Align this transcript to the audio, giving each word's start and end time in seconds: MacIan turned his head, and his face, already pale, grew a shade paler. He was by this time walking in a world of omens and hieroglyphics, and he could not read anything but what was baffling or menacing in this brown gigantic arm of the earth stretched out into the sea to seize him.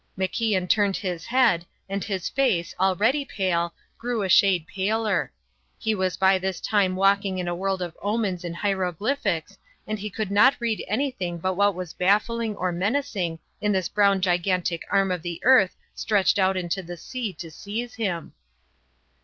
MacIan 0.17 0.67
turned 0.67 0.97
his 0.97 1.27
head, 1.27 1.63
and 1.87 2.03
his 2.03 2.27
face, 2.27 2.73
already 2.79 3.23
pale, 3.23 3.71
grew 3.99 4.23
a 4.23 4.29
shade 4.29 4.65
paler. 4.65 5.31
He 5.77 5.93
was 5.93 6.17
by 6.17 6.39
this 6.39 6.59
time 6.59 6.95
walking 6.95 7.37
in 7.37 7.47
a 7.47 7.53
world 7.53 7.83
of 7.83 7.95
omens 8.01 8.43
and 8.43 8.55
hieroglyphics, 8.55 9.59
and 9.85 9.99
he 9.99 10.09
could 10.09 10.31
not 10.31 10.55
read 10.59 10.83
anything 10.87 11.37
but 11.37 11.53
what 11.53 11.75
was 11.75 11.93
baffling 11.93 12.55
or 12.55 12.71
menacing 12.71 13.37
in 13.61 13.73
this 13.73 13.89
brown 13.89 14.21
gigantic 14.21 14.81
arm 14.89 15.11
of 15.11 15.21
the 15.21 15.39
earth 15.43 15.75
stretched 15.93 16.39
out 16.39 16.57
into 16.57 16.81
the 16.81 16.97
sea 16.97 17.31
to 17.33 17.51
seize 17.51 17.93
him. 17.93 18.33